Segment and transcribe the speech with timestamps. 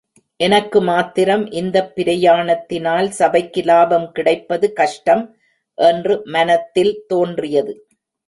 [0.39, 5.23] எனக்கு மாத்திரம் இந்தப் பிரயாணத்தினால் சபைக்கு லாபம் கிடைப்பது கஷ்டம்
[5.77, 7.75] என்று மனத்தில் தோன்றியது.